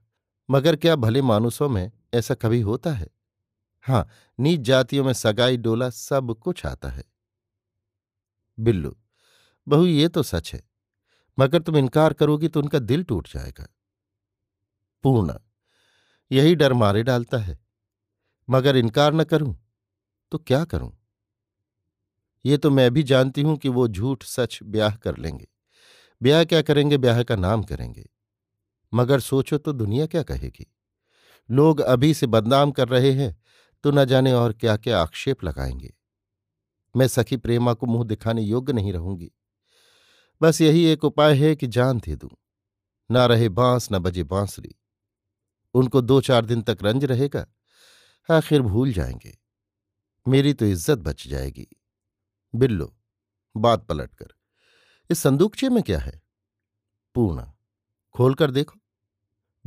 मगर 0.48 0.76
क्या 0.76 0.94
भले 0.96 1.22
मानुसों 1.22 1.68
में 1.68 1.90
ऐसा 2.14 2.34
कभी 2.34 2.60
होता 2.60 2.92
है? 2.92 3.08
हाँ 3.84 4.08
नीच 4.38 4.60
जातियों 4.60 5.04
में 5.04 5.12
सगाई 5.12 5.56
डोला 5.56 5.90
सब 5.90 6.34
कुछ 6.36 6.64
आता 6.66 6.88
है। 6.88 7.04
बिल्लू, 8.58 8.96
बहु, 9.66 9.86
ये 9.86 10.08
तो 10.08 10.22
सच 10.22 10.52
है, 10.54 10.62
मगर 11.38 11.62
तुम 11.62 11.76
इनकार 11.76 12.12
करोगी 12.12 12.48
तो 12.48 12.60
उनका 12.60 12.78
दिल 12.80 13.02
टूट 13.04 13.28
जाएगा। 13.28 13.66
पूर्णा, 15.04 15.38
यही 16.30 16.54
डर 16.54 16.72
मारे 16.74 17.02
डालता 17.02 17.38
है, 17.38 17.58
मगर 18.48 18.76
इनकार 18.76 19.14
न 19.14 19.24
करूँ 19.24 19.56
तो 20.32 20.38
क्या 20.38 20.64
करूँ? 20.64 20.92
ये 22.44 22.56
तो 22.56 22.70
मैं 22.70 22.90
भी 22.90 23.02
जानती 23.02 23.42
हूँ 23.42 23.56
कि 23.56 23.68
वो 23.68 23.86
झूठ 23.88 24.22
सच 24.24 24.58
ब्याह 24.64 24.96
कर 24.96 25.16
लेंगे। 25.16 25.46
ब्याह 26.20 26.44
क्या 26.44 26.62
करेंगे, 26.62 26.96
ब्याह 26.98 27.22
का 27.22 27.36
नाम 27.36 27.62
करेंगे। 27.62 28.08
मगर 28.92 29.20
सोचो 29.20 29.58
तो 29.58 29.72
दुनिया 29.72 30.06
क्या 30.06 30.22
कहेगी? 30.22 30.66
लोग 31.48 31.80
अभी 31.80 32.12
से 32.14 32.26
बदनाम 32.26 32.70
कर 32.70 32.88
रहे 32.88 33.12
हैं 33.12 33.36
तो 33.84 33.90
न 33.90 34.04
जाने 34.04 34.32
और 34.32 34.52
क्या 34.52 34.76
क्या 34.76 35.00
आक्षेप 35.00 35.44
लगाएँगे। 35.44 35.92
मैं 36.94 37.06
सखी 37.08 37.36
प्रेमा 37.36 37.74
को 37.74 37.86
मुँह 37.86 38.04
दिखाने 38.04 38.42
योग्य 38.42 38.72
नहीं 38.72 38.92
रहूँगी। 38.92 39.30
बस 40.40 40.60
यही 40.60 40.84
एक 40.84 41.04
उपाय 41.04 41.34
है 41.34 41.54
कि 41.56 41.66
जान 41.66 41.98
दे 41.98 42.16
दूँ। 42.16 42.30
ना 43.10 43.26
रहे 43.26 43.48
बाँस, 43.48 43.88
न 43.92 43.98
बजे 43.98 44.24
बांसुरी। 44.24 44.74
उनको 45.74 46.00
दो 46.00 46.20
चार 46.20 46.44
दिन 46.44 46.62
तक 46.62 46.78
रंज 46.82 47.04
रहेगा, 47.04 47.46
आखिर 48.28 48.62
भूल 48.62 48.92
जाएँगे। 48.92 49.36
मेरी 50.26 50.52
तो 50.54 50.66
इज़्ज़त 50.66 50.98
बच 50.98 51.26
जाएगी। 51.28 51.66
बिल्लो, 52.54 52.94
बात 53.54 53.86
पलटकर। 53.86 54.35
इस 55.10 55.18
संदूकचे 55.18 55.68
में 55.68 55.82
क्या 55.82 55.98
है? 55.98 56.22
पूर्णा, 57.14 57.54
खोलकर 58.14 58.50
देखो। 58.50 58.78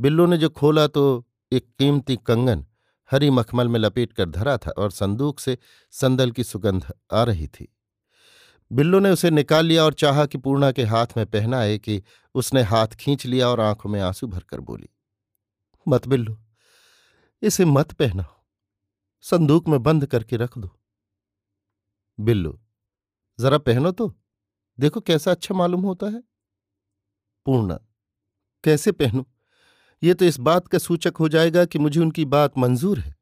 बिल्लो 0.00 0.26
ने 0.26 0.36
जो 0.38 0.48
खोला 0.48 0.86
तो 0.86 1.24
एक 1.52 1.66
कीमती 1.78 2.16
कंगन 2.16 2.66
हरी 3.10 3.30
मखमल 3.30 3.68
में 3.68 3.78
लपेट 3.80 4.12
कर 4.12 4.28
धरा 4.30 4.56
था 4.56 4.70
और 4.78 4.90
संदूक 4.90 5.40
से 5.40 5.58
संदल 5.90 6.30
की 6.32 6.44
सुगंध 6.44 6.92
आ 7.12 7.22
रही 7.22 7.46
थी। 7.48 7.68
बिल्लो 8.70 8.98
ने 8.98 9.10
उसे 9.10 9.30
निकाल 9.30 9.66
लिया 9.66 9.84
और 9.84 9.94
चाहा 9.94 10.26
कि 10.26 10.38
पूर्णा 10.38 10.72
के 10.72 10.84
हाथ 10.84 11.06
में 11.16 11.24
पहनाए 11.26 11.78
कि 11.78 12.02
उसने 12.34 12.62
हाथ 12.62 12.86
खींच 12.86 13.26
लिया 13.26 13.48
और 13.48 13.60
आँखों 13.60 13.90
में 13.90 14.00
आँसू 14.00 14.26
भरकर 14.26 14.60
बोली, 14.60 14.88
मत 15.88 16.06
बिल्लो, 16.08 16.36
इसे 17.42 17.64
मत 17.64 17.92
पहनाओ। 17.92 18.36
संदूक 19.24 19.68
में 19.68 19.82
बंद 19.82 20.06
करके 20.06 20.36
रख 20.36 20.58
दो। 20.58 20.70
बिल्लो, 22.18 22.58
जरा 23.38 23.58
पहनो 23.58 23.92
तो। 23.92 24.14
देखो 24.80 25.00
कैसा 25.00 25.30
अच्छा 25.30 25.54
मालूम 25.54 25.82
होता 25.82 26.06
है। 26.06 26.22
पूर्णा, 27.46 27.78
कैसे 28.64 28.92
पहनूं? 28.92 29.24
ये 30.02 30.14
तो 30.14 30.24
इस 30.24 30.38
बात 30.40 30.68
का 30.68 30.78
सूचक 30.78 31.16
हो 31.20 31.28
जाएगा 31.28 31.64
कि 31.64 31.78
मुझे 31.78 32.00
उनकी 32.00 32.24
बात 32.24 32.58
मंजूर 32.58 32.98
है। 32.98 33.14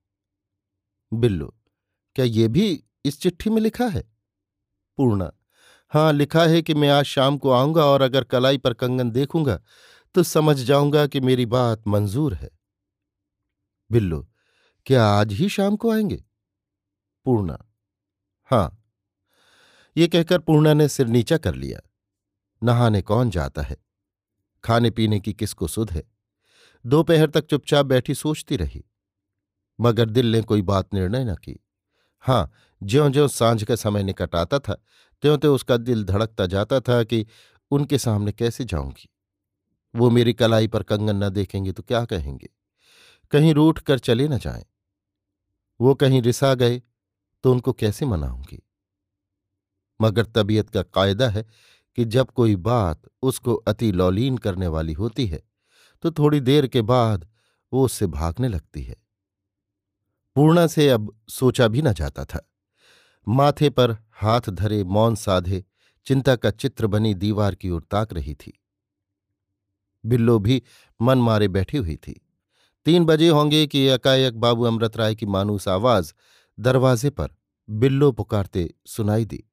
बिल्लो, 1.12 1.55
क्या 2.17 2.25
ये 2.25 2.49
भी 2.49 2.85
इस 3.05 3.21
चिट्ठी 3.21 3.50
में 3.50 3.61
लिखा 3.62 3.87
है? 3.87 4.03
पूर्णा 4.99 5.33
हाँ 5.93 6.12
लिखा 6.12 6.45
है 6.45 6.62
कि 6.62 6.75
मैं 6.75 6.88
आज 6.88 7.05
शाम 7.05 7.38
को 7.38 7.50
आऊँगा 7.50 7.85
और 7.85 8.03
अगर 8.03 8.25
कलाई 8.25 8.59
पर 8.59 8.75
कंगन 8.75 9.11
देखूँगा 9.11 9.61
तो 10.15 10.23
समझ 10.23 10.57
जाऊँगा 10.57 11.07
कि 11.07 11.21
मेरी 11.21 11.47
बात 11.47 11.83
मंजूर 11.88 12.35
है। 12.35 12.50
बिल्लो, 13.91 14.29
क्या 14.87 15.05
आज 15.05 15.33
ही 15.33 15.49
शाम 15.49 15.77
को 15.77 15.91
आएँगे? 15.93 16.25
पूर्णा 17.27 17.59
हाँ 18.50 18.77
ये 19.99 20.09
कहकर 20.09 20.38
पूर्णा 20.38 20.75
ने 20.75 20.88
सिर 20.88 21.07
नीचा 21.07 21.37
कर 21.37 21.55
लिया। 21.55 21.81
नहाने 22.62 23.02
कौन 23.02 23.31
जाता 23.31 23.62
है? 23.62 23.76
खाने 24.64 24.90
पीने 24.90 25.21
की 25.21 25.33
किसको 25.33 25.67
सुध 25.69 25.90
है? 25.90 26.02
दोपहर 26.87 27.31
तक 27.31 27.47
चुपचाप 27.47 27.87
बैठी 27.87 28.14
सोचती 28.14 28.57
रही। 28.57 28.85
मगर 29.81 30.11
दिल 30.11 30.33
ने 30.33 30.43
कोई 30.43 30.62
बात 30.62 30.95
निर्णय 30.95 31.25
न 31.25 31.35
की। 31.35 31.64
हाँ 32.21 32.52
ज्यो 32.83 33.11
ज्यो 33.11 33.28
साँझ 33.28 33.64
का 33.64 33.76
समय 33.76 34.02
निकट 34.02 34.35
आता 34.35 34.59
था 34.59 34.85
त्यों 35.23 35.38
त्यों 35.38 35.55
उसका 35.55 35.76
दिल 35.76 36.05
धड़कता 36.05 36.47
जाता 36.47 36.81
था 36.81 37.02
कि 37.05 37.26
उनके 37.71 37.99
सामने 37.99 38.33
कैसे 38.33 38.64
जाऊँगी? 38.64 39.09
वो 39.95 40.11
मेरी 40.11 40.33
कलाई 40.33 40.69
पर 40.69 40.83
कंगन 40.83 41.25
न 41.25 41.28
देखेंगे 41.28 41.73
तो 41.73 41.83
क्या 41.83 42.05
कहेंगे? 42.05 42.49
कहीं 43.31 43.55
रूठ 43.55 43.78
कर 43.78 43.99
चले 43.99 44.28
न 44.28 44.38
जाएँ। 44.38 44.64
वो 45.81 45.95
कहीं 45.95 46.23
रिसा 46.23 46.55
गए 46.55 46.83
तो 47.43 47.52
उनको 47.52 47.73
कैसे 47.73 48.07
मनाऊँगी? 48.07 48.62
मगर 50.00 50.25
तबीयत 50.25 50.71
का 50.71 50.83
कायदा 50.83 51.28
है 51.28 51.47
कि 51.97 52.05
जब 52.05 52.31
कोई 52.31 52.57
बात 52.57 53.02
उसको 53.23 53.55
अति 53.55 53.93
लौलीन 53.93 54.38
करने 54.38 54.67
वाली 54.67 54.93
होती 54.93 55.26
है 55.26 55.43
तो 56.02 56.11
थोड़ी 56.11 56.40
देर 56.40 56.67
के 56.67 56.83
बाद 56.83 57.28
वो 57.73 57.85
उससे 57.85 58.07
भागने 58.07 58.49
लगती 58.49 58.83
है। 58.83 58.97
पूर्णा 60.35 60.67
से 60.67 60.88
अब 60.88 61.21
सोचा 61.28 61.69
भी 61.69 61.83
न 61.83 61.93
जाता 61.93 62.25
था। 62.25 62.50
माथे 63.28 63.71
पर 63.71 63.97
हाथ 64.12 64.40
धरे 64.40 64.85
मौन 64.85 65.14
साधे, 65.14 65.64
चिंता 66.07 66.37
का 66.37 66.50
चित्र 66.50 66.87
बनी 66.87 67.14
दीवार 67.14 67.55
की 67.55 67.71
ओर 67.71 67.83
ताक 67.83 68.12
रही 68.12 68.35
थी। 68.35 68.61
बिल्लो 70.07 70.38
भी 70.38 70.62
मन 71.02 71.19
मारे 71.19 71.49
बैठी 71.49 71.78
हुई 71.78 71.97
थी। 71.97 72.26
तीन 72.85 73.05
बजे 73.05 73.28
होंगे 73.28 73.67
कि 73.67 73.78
एकाएक 73.78 74.38
बाबू 74.40 74.62
अमृत 74.62 74.97
राय 74.97 75.14
की 75.14 75.26
मानूस 75.26 75.69
आवाज़ 75.69 76.12
दरवाजे 76.61 77.11
पर 77.11 77.35
बिल्लो 77.71 78.12
पुकारते 78.12 78.75
सुनाई 78.87 79.25
दी। 79.25 79.48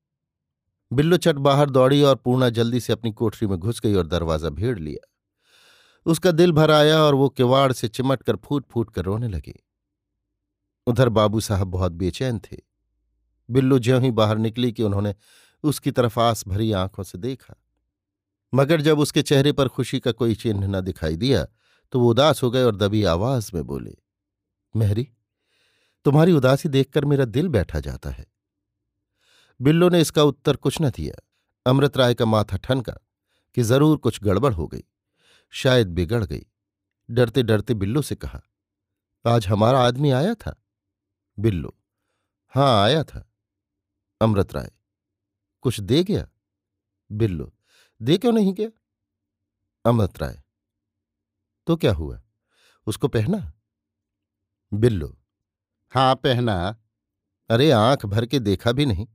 बिल्लो 0.92 1.18
चट 1.18 1.36
बाहर 1.38 1.70
दौड़ी 1.70 2.02
और 2.02 2.16
पूर्णा 2.16 2.50
जल्दी 2.50 2.80
से 2.80 2.94
अपनी 2.94 3.12
कोठरी 3.12 3.48
में 3.48 3.58
घुस 3.58 3.80
गई 3.82 3.94
और 3.94 4.08
दरवाज़ा 4.08 4.50
भेड़ 4.52 4.78
लिया। 4.80 5.12
उसका 6.06 6.32
दिल 6.32 6.52
भर 6.52 6.72
आया 6.72 7.00
और 7.00 7.16
वो 7.16 7.30
किवाड़ 7.30 7.72
से 7.72 7.88
चिमट 7.88 8.24
कर 8.24 8.36
फूट 8.36 8.66
फूट 8.72 8.90
कर 8.90 9.06
रोने 9.06 9.28
लगी। 9.28 9.54
उधर 10.88 11.10
बाबू 11.10 11.40
साहब 11.40 11.68
बहुत 11.68 11.92
बेचैन 11.94 12.40
थे। 12.42 12.58
बिल्लू 13.50 13.80
ज्यों 13.80 14.02
ही 14.02 14.12
बाहर 14.12 14.38
निकली 14.38 14.72
कि 14.72 14.84
उन्होंने 14.84 15.14
उसकी 15.64 15.92
तरफ़ 15.92 16.20
आस 16.20 16.44
भरी 16.48 16.72
आँखों 16.74 17.04
से 17.04 17.18
देखा। 17.18 17.56
मगर 18.54 18.82
जब 18.82 19.00
उसके 19.00 19.22
चेहरे 19.22 19.52
पर 19.52 19.68
खुशी 19.68 20.00
का 20.00 20.12
कोई 20.12 20.36
चिन्ह 20.36 20.68
न 20.68 20.82
दिखाई 20.82 21.16
दिया 21.16 21.46
तो 21.94 22.00
वो 22.00 22.10
उदास 22.10 22.44
हो 22.44 22.50
गए 22.52 22.64
और 22.64 22.76
दबी 22.76 23.04
आवाज़ 23.06 23.50
में 23.54 23.64
बोले, 23.64 23.96
मेहरी, 24.76 25.08
तुम्हारी 26.06 26.32
उदासी 26.32 26.70
देखकर 26.70 27.06
मेरा 27.06 27.26
दिल 27.26 27.48
बैठा 27.48 27.80
जाता 27.80 28.10
है। 28.10 28.26
बिल्लो 29.60 29.90
ने 29.90 30.02
इसका 30.02 30.24
उत्तर 30.24 30.56
कुछ 30.56 30.82
न 30.82 30.90
दिया। 30.90 31.22
अमृत 31.66 31.98
राय 31.98 32.14
का 32.14 32.26
माथा 32.26 32.58
ठनका 32.58 32.94
कि 33.58 33.64
ज़रूर 33.64 33.98
कुछ 33.98 34.24
गड़बड़ 34.24 34.54
हो 34.54 34.68
गई, 34.68 34.84
शायद 35.54 35.88
बिगड़ 35.88 36.24
गई। 36.24 36.46
डरते 37.10 37.44
डरते 37.44 37.74
बिल्लो 37.74 38.02
से 38.02 38.16
कहा, 38.16 38.42
आज 39.26 39.48
हमारा 39.48 39.80
आदमी 39.80 40.12
आया 40.12 40.34
था? 40.36 40.56
बिल्लो 41.38 41.76
हाँ 42.54 42.84
आया 42.84 43.04
था। 43.04 43.26
अमृत 44.22 44.54
राय, 44.54 44.72
कुछ 45.64 45.80
दे 45.80 46.04
गया? 46.04 46.28
बिल्लो, 47.10 47.52
दे 48.02 48.18
क्यों 48.18 48.34
नहीं 48.34 48.54
गया? 48.54 48.70
अमृत 49.86 50.22
राय 50.22 50.42
तो 51.68 51.76
क्या 51.76 51.94
हुआ? 51.94 52.22
उसको 52.88 53.08
पहना? 53.08 53.52
बिल्लो 54.72 55.16
हाँ 55.94 56.16
पहना। 56.16 56.56
अरे, 57.50 57.70
आँख 57.72 58.06
भर 58.06 58.26
के 58.26 58.40
देखा 58.40 58.72
भी 58.72 58.86
नहीं। 58.86 59.08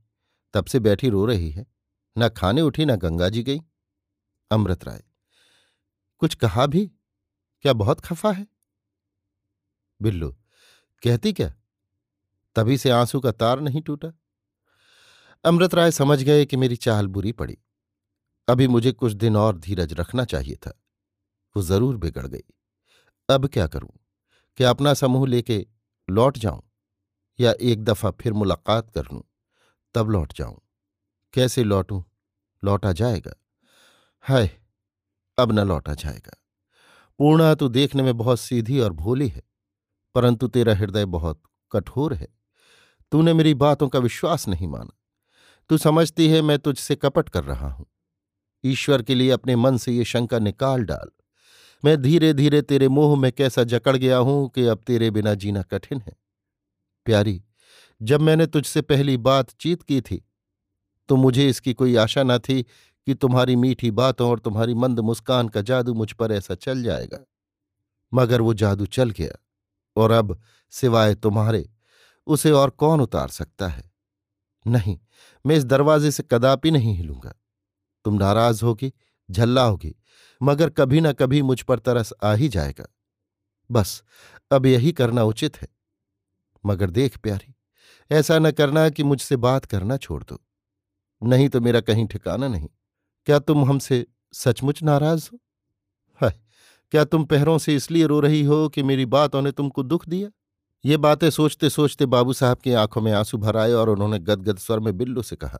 तब 0.53 0.65
से 0.65 0.79
बैठी 0.79 1.09
रो 1.09 1.25
रही 1.25 1.49
है। 1.51 1.65
न 2.17 2.29
खाने 2.29 2.61
उठी, 2.61 2.85
न 2.85 2.95
गंगा 2.95 3.29
जी 3.29 3.43
गई। 3.43 3.61
अमृत 4.51 4.83
राय, 4.83 5.03
कुछ 6.17 6.35
कहा 6.35 6.65
भी? 6.65 6.91
क्या 7.61 7.73
बहुत 7.73 7.99
खफा 7.99 8.31
है? 8.31 8.47
बिल्लू, 10.01 10.29
कहती 11.03 11.33
क्या? 11.33 11.53
तभी 12.55 12.77
से 12.77 12.89
आँसू 12.89 13.19
का 13.19 13.31
तार 13.31 13.59
नहीं 13.59 13.81
टूटा। 13.81 14.11
अमृत 15.43 15.73
राय 15.73 15.91
समझ 15.91 16.23
गए 16.23 16.45
कि 16.45 16.57
मेरी 16.57 16.75
चाल 16.75 17.07
बुरी 17.07 17.31
पड़ी। 17.31 17.57
अभी 18.47 18.67
मुझे 18.67 18.91
कुछ 18.91 19.13
दिन 19.13 19.37
और 19.37 19.57
धीरज 19.57 19.93
रखना 19.93 20.25
चाहिए 20.25 20.55
था। 20.55 20.81
वो 21.55 21.63
ज़रूर 21.63 21.97
बिगड़ 21.97 22.27
गई। 22.27 22.43
अब 23.29 23.47
क्या 23.47 23.67
करूँ? 23.67 23.91
क्या 24.57 24.69
अपना 24.69 24.93
समूह 24.93 25.27
लेके 25.27 25.65
लौट 26.09 26.37
जाऊँ? 26.37 26.61
या 27.39 27.53
एक 27.61 27.83
दफ़ा 27.83 28.11
फिर 28.11 28.33
मुलाकात 28.33 28.89
कर 28.89 29.03
लूँ? 29.03 29.23
तब 29.95 30.09
लौट 30.09 30.33
जाऊँ। 30.33 30.59
कैसे 31.33 31.63
लौटूं? 31.63 32.01
लौटा 32.63 32.91
जाएगा? 32.91 33.33
हाय, 34.23 34.49
अब 35.37 35.51
न 35.51 35.59
लौटा 35.59 35.93
जाएगा। 35.93 36.37
पूर्णा 37.19 37.53
तो 37.55 37.69
देखने 37.69 38.03
में 38.03 38.17
बहुत 38.17 38.39
सीधी 38.39 38.79
और 38.79 38.93
भोली 38.93 39.27
है, 39.27 39.43
परंतु 40.15 40.47
तेरा 40.47 40.75
हृदय 40.75 41.05
बहुत 41.05 41.41
कठोर 41.71 42.13
है। 42.13 42.27
तूने 43.11 43.33
मेरी 43.33 43.53
बातों 43.53 43.87
का 43.89 43.99
विश्वास 43.99 44.47
नहीं 44.47 44.67
माना। 44.67 44.97
तू 45.69 45.77
समझती 45.77 46.27
है, 46.29 46.41
मैं 46.41 46.57
तुझसे 46.59 46.95
कपट 46.95 47.29
कर 47.29 47.43
रहा 47.43 47.69
हूँ। 47.69 47.85
ईश्वर 48.63 49.01
के 49.01 49.15
लिए 49.15 49.31
अपने 49.31 49.55
मन 49.55 49.77
से 49.77 49.91
ये 49.91 50.03
शंका 50.05 50.39
निकाल 50.39 50.83
डाल। 50.83 51.09
मैं 51.83 52.01
धीरे 52.01 52.33
धीरे 52.33 52.61
तेरे 52.61 52.87
मोह 52.87 53.19
में 53.19 53.31
कैसा 53.31 53.63
जकड़ 53.63 53.95
गया 53.97 54.17
हूँ 54.17 54.49
कि 54.49 54.65
अब 54.65 54.81
तेरे 54.87 55.09
बिना 55.11 55.33
जीना 55.33 55.61
कठिन 55.61 56.01
है। 56.01 56.15
प्यारी 57.05 57.41
जब 58.01 58.21
मैंने 58.21 58.45
तुझसे 58.45 58.81
पहली 58.81 59.17
बातचीत 59.17 59.83
की 59.83 60.01
थी 60.01 60.25
तो 61.09 61.15
मुझे 61.15 61.49
इसकी 61.49 61.73
कोई 61.73 61.95
आशा 61.95 62.23
न 62.23 62.37
थी 62.39 62.63
कि 63.07 63.13
तुम्हारी 63.13 63.55
मीठी 63.55 63.91
बातों 63.91 64.29
और 64.29 64.39
तुम्हारी 64.39 64.73
मंद 64.73 64.99
मुस्कान 64.99 65.47
का 65.49 65.61
जादू 65.61 65.93
मुझ 65.93 66.11
पर 66.11 66.31
ऐसा 66.31 66.55
चल 66.55 66.83
जाएगा। 66.83 67.25
मगर 68.13 68.41
वो 68.41 68.53
जादू 68.53 68.85
चल 68.85 69.09
गया, 69.09 69.31
और 69.95 70.11
अब 70.11 70.41
सिवाय 70.69 71.15
तुम्हारे, 71.15 71.69
उसे 72.27 72.51
और 72.51 72.69
कौन 72.69 73.01
उतार 73.01 73.27
सकता 73.27 73.67
है? 73.67 73.91
नहीं, 74.67 74.99
मैं 75.45 75.55
इस 75.55 75.65
दरवाजे 75.65 76.11
से 76.11 76.23
कदापि 76.23 76.71
नहीं 76.71 76.95
हिलूँगा। 76.95 77.33
तुम 78.05 78.13
नाराज़ 78.13 78.65
होगी, 78.65 78.93
झल्ला 79.31 79.63
होगी, 79.63 79.95
मगर 80.41 80.69
कभी 80.69 81.01
न 81.01 81.11
कभी 81.11 81.41
मुझ 81.41 81.61
पर 81.61 81.79
तरस 81.79 82.13
आ 82.23 82.33
ही 82.33 82.49
जाएगा। 82.49 82.87
बस, 83.71 84.03
अब 84.51 84.65
यही 84.65 84.91
करना 84.91 85.23
उचित 85.23 85.61
है। 85.61 85.67
मगर 86.65 86.89
देख 86.89 87.17
प्यारी 87.17 87.55
ऐसा 88.11 88.39
न 88.39 88.51
करना 88.51 88.89
कि 88.89 89.03
मुझसे 89.03 89.35
बात 89.35 89.65
करना 89.65 89.97
छोड़ 89.97 90.23
दो। 90.23 90.39
नहीं 91.23 91.49
तो 91.49 91.61
मेरा 91.61 91.81
कहीं 91.81 92.07
ठिकाना 92.07 92.47
नहीं। 92.47 92.67
क्या 93.25 93.39
तुम 93.39 93.65
हमसे 93.65 94.05
सचमुच 94.33 94.83
नाराज़ 94.83 95.29
हो? 95.33 95.39
हाय, 96.21 96.39
क्या 96.91 97.03
तुम 97.03 97.25
पहरों 97.25 97.57
से 97.57 97.75
इसलिए 97.75 98.05
रो 98.05 98.19
रही 98.19 98.43
हो 98.43 98.69
कि 98.69 98.83
मेरी 98.83 99.05
बातों 99.05 99.41
ने 99.41 99.51
तुमको 99.51 99.83
दुख 99.83 100.07
दिया? 100.09 100.29
ये 100.85 100.97
बातें 100.97 101.29
सोचते 101.29 101.69
सोचते 101.69 102.05
बाबू 102.05 102.33
साहब 102.33 102.57
की 102.57 102.73
आँखों 102.73 103.01
में 103.01 103.11
आँसू 103.11 103.37
भर 103.37 103.57
आए 103.57 103.71
और 103.71 103.89
उन्होंने 103.89 104.19
गदगद 104.19 104.57
स्वर 104.57 104.79
में 104.79 104.97
बिल्लू 104.97 105.21
से 105.21 105.35
कहा, 105.35 105.59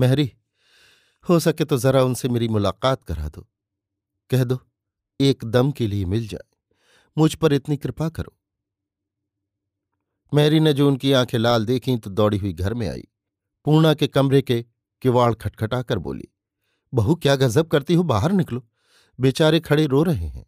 मेहरी, 0.00 0.32
हो 1.28 1.38
सके 1.38 1.64
तो 1.64 1.78
जरा 1.78 2.02
उनसे 2.02 2.28
मेरी 2.28 2.48
मुलाकात 2.48 3.04
करा 3.04 3.28
दो। 3.28 3.46
कह 4.30 4.44
दो, 4.44 4.58
एक 5.20 5.44
दम 5.44 5.70
के 5.70 5.86
लिए 5.86 6.04
मिल 6.04 6.28
जाए। 6.28 6.56
मुझ 7.18 7.34
पर 7.34 7.52
इतनी 7.52 7.76
कृपा 7.76 8.08
करो। 8.08 8.37
मैरी 10.34 10.60
ने 10.60 10.72
जो 10.72 10.88
उनकी 10.88 11.12
आँखें 11.12 11.38
लाल 11.38 11.64
देखीं 11.66 11.96
तो 11.98 12.10
दौड़ी 12.10 12.38
हुई 12.38 12.52
घर 12.52 12.74
में 12.74 12.88
आई। 12.88 13.08
पूर्णा 13.64 13.94
के 13.94 14.06
कमरे 14.06 14.42
के 14.42 14.64
किवाड़ 15.02 15.34
खटखटाकर 15.34 15.98
बोली, 15.98 16.28
बहू, 16.94 17.14
क्या 17.14 17.36
गजब 17.36 17.66
करती 17.66 17.94
हो? 17.94 18.02
बाहर 18.02 18.32
निकलो। 18.32 18.66
बेचारे 19.20 19.60
खड़े 19.60 19.86
रो 19.86 20.02
रहे 20.02 20.26
हैं। 20.26 20.46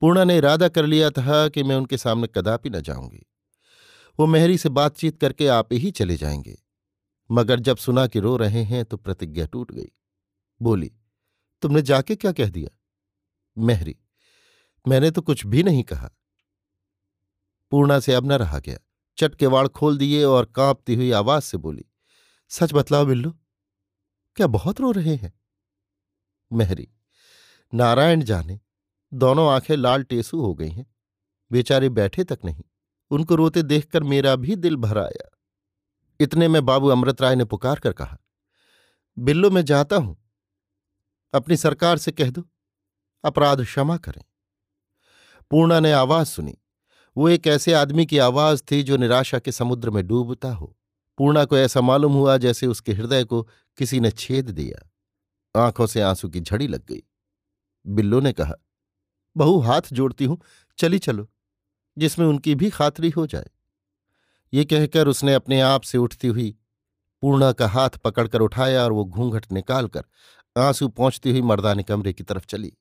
पूर्णा 0.00 0.24
ने 0.24 0.36
इरादा 0.36 0.68
कर 0.68 0.86
लिया 0.86 1.10
था 1.10 1.48
कि 1.48 1.62
मैं 1.62 1.76
उनके 1.76 1.96
सामने 1.96 2.26
कदापि 2.26 2.70
न 2.70 2.80
जाऊँगी। 2.80 3.26
वो 4.18 4.26
मेहरी 4.26 4.58
से 4.58 4.68
बातचीत 4.68 5.20
करके 5.20 5.46
आप 5.46 5.72
ही 5.72 5.90
चले 5.90 6.16
जाएँगे। 6.16 6.58
मगर 7.30 7.60
जब 7.60 7.76
सुना 7.76 8.06
कि 8.06 8.20
रो 8.20 8.36
रहे 8.36 8.62
हैं 8.62 8.84
तो 8.84 8.96
प्रतिज्ञा 8.96 9.46
टूट 9.46 9.72
गई। 9.72 9.88
बोली, 10.62 10.92
तुमने 11.62 11.82
जाके 11.82 12.16
क्या 12.16 12.32
कह 12.32 12.48
दिया? 12.48 12.76
मेहरी 13.58 13.96
मैंने 14.88 15.10
तो 15.10 15.22
कुछ 15.22 15.46
भी 15.46 15.62
नहीं 15.62 15.82
कहा। 15.82 16.10
पूर्णा 17.72 18.00
से 18.00 18.14
अब 18.14 18.26
न 18.26 18.32
रहा 18.32 18.58
गया। 18.58 18.78
चट 19.18 19.34
के 19.34 19.46
वाड़ 19.46 19.68
खोल 19.68 19.98
दिए 19.98 20.24
और 20.24 20.44
कांपती 20.44 20.94
हुई 20.94 21.10
आवाज़ 21.10 21.44
से 21.44 21.58
बोली, 21.58 21.84
सच 22.50 22.72
बतलाओ 22.72 23.06
बिल्लू, 23.06 23.30
क्या 24.36 24.46
बहुत 24.46 24.80
रो 24.80 24.90
रहे 24.90 25.14
हैं? 25.16 25.32
मेहरी, 26.52 26.88
नारायण 27.74 28.22
जाने, 28.22 28.60
दोनों 29.14 29.48
आँखें 29.50 29.76
लाल 29.76 30.02
टेसू 30.02 30.40
हो 30.40 30.54
गई 30.54 30.68
हैं। 30.68 30.86
बेचारे 31.52 31.88
बैठे 31.88 32.24
तक 32.24 32.38
नहीं, 32.44 32.64
उनको 33.10 33.34
रोते 33.34 33.62
देखकर 33.62 34.02
मेरा 34.02 34.36
भी 34.36 34.56
दिल 34.56 34.76
भर 34.76 34.98
आया। 34.98 35.28
इतने 36.20 36.48
में 36.48 36.64
बाबू 36.66 36.88
अमृत 36.88 37.22
राय 37.22 37.34
ने 37.36 37.44
पुकार 37.44 37.78
कर 37.78 37.92
कहा, 37.92 38.18
बिल्लो, 39.18 39.50
मैं 39.50 39.64
जाता 39.64 39.96
हूँ। 39.96 40.16
अपनी 41.34 41.56
सरकार 41.56 41.98
से 41.98 42.12
कह 42.12 42.30
दो, 42.30 42.48
अपराध 43.24 43.64
क्षमा 43.64 43.96
करें। 43.96 44.24
पूर्णा 45.50 45.80
ने 45.80 45.92
आवाज़ 45.92 46.28
सुनी 46.28 46.58
वो 47.16 47.28
एक 47.28 47.46
ऐसे 47.46 47.72
आदमी 47.72 48.06
की 48.06 48.18
आवाज़ 48.18 48.62
थी 48.70 48.82
जो 48.82 48.96
निराशा 48.96 49.38
के 49.38 49.52
समुद्र 49.52 49.90
में 49.90 50.06
डूबता 50.06 50.52
हो। 50.52 50.76
पूर्णा 51.18 51.44
को 51.44 51.58
ऐसा 51.58 51.80
मालूम 51.80 52.12
हुआ 52.12 52.36
जैसे 52.36 52.66
उसके 52.66 52.92
हृदय 52.92 53.24
को 53.24 53.48
किसी 53.78 54.00
ने 54.00 54.10
छेद 54.10 54.50
दिया। 54.50 54.90
आँखों 55.66 55.86
से 55.86 56.00
आँसू 56.00 56.28
की 56.28 56.40
झड़ी 56.40 56.66
लग 56.66 56.86
गई। 56.86 57.02
बिल्लो 57.86 58.20
ने 58.20 58.32
कहा, 58.32 58.54
बहु, 59.36 59.58
हाथ 59.60 59.82
जोड़ती 59.92 60.24
हूँ, 60.24 60.40
चली 60.78 60.98
चलो, 60.98 61.28
जिसमें 61.98 62.26
उनकी 62.26 62.54
भी 62.54 62.70
खातरी 62.70 63.10
हो 63.10 63.26
जाए। 63.26 63.46
ये 64.54 64.64
कहकर 64.64 65.08
उसने 65.08 65.34
अपने 65.34 65.60
आप 65.60 65.82
से 65.82 65.98
उठती 65.98 66.28
हुई 66.28 66.56
पूर्णा 67.22 67.52
का 67.52 67.68
हाथ 67.68 67.90
पकड़कर 67.90 68.40
उठाया 68.40 68.84
और 68.84 68.92
वो 68.92 69.04
घूंघट 69.04 69.52
निकालकर 69.52 70.04
आँसू 70.56 70.88
पहुँचती 70.88 71.30
हुई 71.30 71.42
मर्दानी 71.42 71.82
कमरे 71.82 72.12
की 72.12 72.22
तरफ़ 72.22 72.46
चली। 72.46 72.72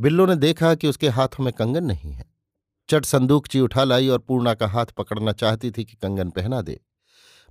बिल्लो 0.00 0.26
ने 0.26 0.36
देखा 0.36 0.74
कि 0.74 0.88
उसके 0.88 1.08
हाथों 1.08 1.44
में 1.44 1.52
कंगन 1.52 1.84
नहीं 1.84 2.12
है। 2.12 2.35
चट 2.90 3.04
संदूकची 3.04 3.60
उठा 3.60 3.84
लाई 3.84 4.08
और 4.08 4.18
पूर्णा 4.18 4.54
का 4.54 4.66
हाथ 4.66 4.86
पकड़ना 4.86 5.32
चाहती 5.32 5.70
थी 5.70 5.84
कि 5.84 5.96
कंगन 5.96 6.30
पहना 6.30 6.60
दे। 6.62 6.80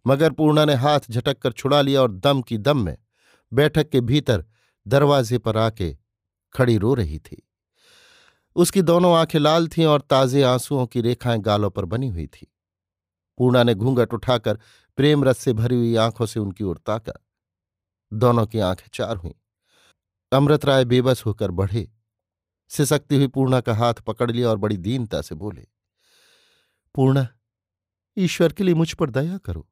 मगर 0.08 0.32
पूर्णा 0.32 0.66
ने 0.66 0.74
हाथ 0.74 1.00
झटक 1.12 1.38
कर 1.38 1.52
छुड़ा 1.52 1.82
लिया 1.82 2.02
और 2.02 2.12
दम 2.12 2.42
की 2.42 2.58
दम 2.58 2.78
में 2.78 2.98
बैठक 3.54 3.90
के 3.90 4.02
भीतर 4.02 4.46
दरवाजे 4.88 5.38
पर 5.38 5.58
आके 5.58 5.98
खड़ी 6.54 6.78
रो 6.78 6.94
रही 6.94 7.20
थी। 7.20 7.50
उसकी 8.56 8.82
दोनों 8.82 9.16
आँखें 9.16 9.40
लाल 9.40 9.68
थीं 9.68 9.86
और 9.86 10.02
ताजे 10.02 10.44
आंसुओं 10.44 10.86
की 10.86 11.02
रेखाएँ 11.02 11.40
गालों 11.40 11.70
पर 11.70 11.86
बनी 11.86 12.08
हुई 12.08 12.28
थी। 12.28 12.54
पूर्णा 13.38 13.64
ने 13.64 13.76
घूंघट 13.76 14.14
उठाकर 14.14 14.60
प्रेम 14.98 15.24
रस 15.24 15.38
से 15.38 15.54
भरी 15.54 15.76
हुई 15.76 15.96
आँखों 15.96 16.26
से 16.26 16.40
उनकी 16.40 16.64
ओर 16.64 16.78
ताका। 16.78 17.14
दोनों 18.14 18.46
की 18.46 18.60
आँखें 18.60 18.88
चार 18.94 19.18
हुईं। 19.18 19.34
अमृत 20.32 20.66
राय 20.66 20.86
बेबस 20.86 21.24
होकर 21.26 21.52
बढ़े। 21.52 21.95
सिसकती 22.72 23.16
हुई 23.16 23.28
पूर्णा 23.28 23.60
का 23.62 23.74
हाथ 23.76 23.94
पकड़ 24.08 24.30
लिया 24.32 24.50
और 24.50 24.58
बड़ी 24.58 24.78
दीनता 24.78 25.22
से 25.22 25.36
बोले, 25.36 25.66
पूर्णा, 26.96 27.28
ईश्वर 28.18 28.54
के 28.54 28.64
लिए 28.64 28.76
मुझ 28.76 28.94
पर 28.94 29.10
दया 29.10 29.38
करो। 29.38 29.68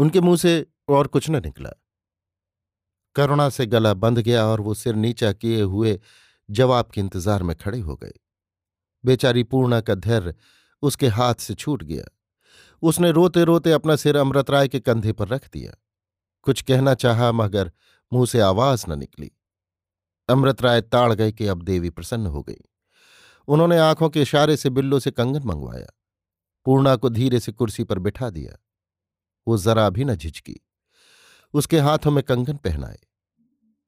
उनके 0.00 0.20
मुँह 0.20 0.36
से 0.36 0.66
और 0.88 1.06
कुछ 1.06 1.28
न 1.30 1.36
निकला। 1.36 1.70
करुणा 3.16 3.48
से 3.48 3.66
गला 3.66 3.92
बंध 3.94 4.18
गया 4.18 4.44
और 4.46 4.60
वो 4.60 4.74
सिर 4.74 4.94
नीचा 4.94 5.32
किए 5.32 5.62
हुए 5.62 5.98
जवाब 6.48 6.90
के 6.94 7.00
इंतज़ार 7.00 7.42
में 7.42 7.54
खड़े 7.56 7.78
हो 7.78 7.96
गए। 7.96 8.12
बेचारी 9.04 9.42
पूर्णा 9.42 9.80
का 9.80 9.94
धैर्य 9.94 10.34
उसके 10.82 11.08
हाथ 11.08 11.34
से 11.34 11.54
छूट 11.54 11.82
गया। 11.82 12.04
उसने 12.82 13.10
रोते 13.10 13.44
रोते 13.44 13.72
अपना 13.72 13.96
सिर 13.96 14.16
अमृत 14.16 14.50
राय 14.50 14.68
के 14.68 14.80
कंधे 14.80 15.12
पर 15.12 15.28
रख 15.28 15.48
दिया। 15.52 15.74
कुछ 16.46 16.62
कहना 16.62 16.94
चाहा 16.94 17.30
मगर 17.32 17.70
मुँह 18.12 18.26
से 18.26 18.40
आवाज़ 18.40 18.84
न 18.88 18.98
निकली। 18.98 19.30
अमृत 20.30 20.62
राय 20.62 20.80
ताड़ 20.80 21.12
गए 21.12 21.32
कि 21.32 21.46
अब 21.46 21.62
देवी 21.62 21.90
प्रसन्न 21.90 22.26
हो 22.26 22.42
गई। 22.42 22.60
उन्होंने 23.48 23.78
आँखों 23.78 24.08
के 24.10 24.22
इशारे 24.22 24.56
से 24.56 24.70
बिल्लो 24.70 25.00
से 25.00 25.10
कंगन 25.10 25.42
मंगवाया। 25.44 25.86
पूर्णा 26.66 26.96
को 26.96 27.08
धीरे 27.08 27.40
से 27.40 27.52
कुर्सी 27.52 27.84
पर 27.84 27.98
बिठा 27.98 28.30
दिया। 28.30 28.58
वो 29.48 29.56
जरा 29.58 29.90
भी 29.90 30.04
न 30.04 30.14
झिझकी। 30.14 30.60
उसके 31.54 31.78
हाथों 31.78 32.10
में 32.10 32.22
कंगन 32.24 32.56
पहनाए। 32.56 32.98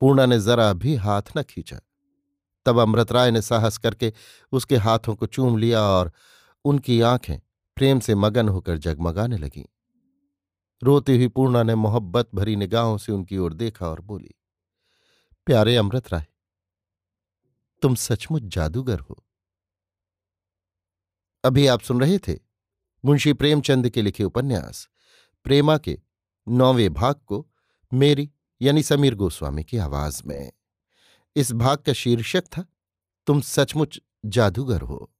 पूर्णा 0.00 0.26
ने 0.26 0.40
जरा 0.40 0.72
भी 0.72 0.94
हाथ 0.94 1.22
न 1.36 1.42
खींचा। 1.42 1.80
तब 2.66 2.78
अमृत 2.78 3.12
राय 3.12 3.30
ने 3.30 3.42
साहस 3.42 3.78
करके 3.78 4.12
उसके 4.52 4.76
हाथों 4.76 5.14
को 5.14 5.26
चूम 5.26 5.56
लिया 5.56 5.80
और 5.80 6.12
उनकी 6.64 7.00
आँखें 7.00 7.38
प्रेम 7.76 8.00
से 8.00 8.14
मगन 8.14 8.48
होकर 8.48 8.76
जगमगाने 8.78 9.38
लगीं। 9.38 9.64
रोती 10.82 11.16
हुई 11.16 11.28
पूर्णा 11.28 11.62
ने 11.62 11.74
मोहब्बत 11.74 12.28
भरी 12.34 12.56
निगाहों 12.56 12.98
से 12.98 13.12
उनकी 13.12 13.38
ओर 13.38 13.54
देखा 13.54 13.88
और 13.88 14.00
बोली, 14.00 14.34
प्यारे 15.46 15.76
अमृत 15.76 16.12
राय 16.12 16.26
तुम 17.82 17.94
सचमुच 17.94 18.42
जादूगर 18.42 19.00
हो। 19.00 19.24
अभी 21.44 21.66
आप 21.66 21.80
सुन 21.80 22.00
रहे 22.00 22.18
थे 22.18 22.38
मुंशी 23.04 23.32
प्रेमचंद 23.32 23.90
के 23.90 24.02
लिखे 24.02 24.24
उपन्यास, 24.24 24.88
प्रेमा 25.44 25.78
के 25.78 26.00
नौवें 26.48 26.94
भाग 26.94 27.14
को 27.14 27.50
मेरी 27.94 28.30
यानी 28.62 28.82
समीर 28.82 29.14
गोस्वामी 29.14 29.64
की 29.64 29.78
आवाज़ 29.78 30.22
में। 30.26 30.52
इस 31.36 31.52
भाग 31.52 31.78
का 31.78 31.92
शीर्षक 31.92 32.42
था, 32.42 32.66
तुम 33.26 33.40
सचमुच 33.40 34.00
जादूगर 34.26 34.80
हो। 34.80 35.11